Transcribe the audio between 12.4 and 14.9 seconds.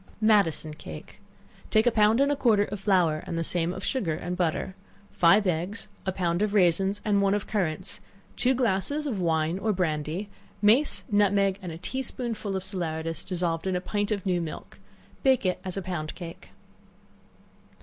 of salaeratus, dissolved in a pint of new milk;